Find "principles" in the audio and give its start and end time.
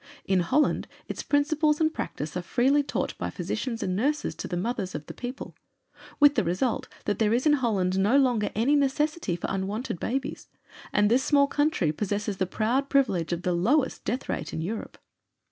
1.21-1.79